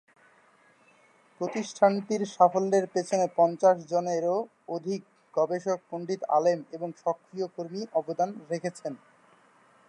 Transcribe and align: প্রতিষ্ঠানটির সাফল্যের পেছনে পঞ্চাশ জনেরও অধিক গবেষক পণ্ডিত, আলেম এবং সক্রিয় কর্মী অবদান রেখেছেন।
প্রতিষ্ঠানটির 1.41 2.21
সাফল্যের 2.27 2.85
পেছনে 2.87 3.25
পঞ্চাশ 3.37 3.75
জনেরও 3.85 4.37
অধিক 4.67 5.01
গবেষক 5.33 5.79
পণ্ডিত, 5.89 6.21
আলেম 6.29 6.59
এবং 6.71 6.89
সক্রিয় 7.03 7.47
কর্মী 7.55 7.81
অবদান 7.93 8.29
রেখেছেন। 8.51 8.93